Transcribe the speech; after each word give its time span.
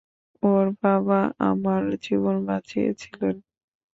ওর 0.43 0.65
বাবা 0.81 1.19
আমার 1.49 1.81
জীবন 2.03 2.35
বাঁচিয়েছিলেন। 2.47 3.35